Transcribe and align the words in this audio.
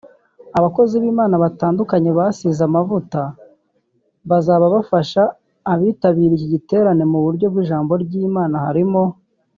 Abakozi 0.57 0.93
b’Imana 1.01 1.35
batandukanye 1.43 2.09
basize 2.19 2.61
amavuta 2.69 3.21
bazaba 4.29 4.65
bafasha 4.75 5.21
abitabiriye 5.73 6.35
iki 6.37 6.47
giterane 6.53 7.03
mu 7.11 7.19
buryo 7.25 7.45
bw’ijambo 7.53 7.91
ry’Imana 8.03 8.55
harimo 8.65 9.01